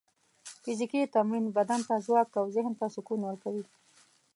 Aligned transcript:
فزیکي 0.61 1.01
تمرین 1.15 1.45
بدن 1.57 1.79
ته 1.87 1.95
ځواک 2.05 2.29
او 2.39 2.45
ذهن 2.55 2.73
ته 2.79 2.85
سکون 2.95 3.19
ورکوي. 3.23 3.65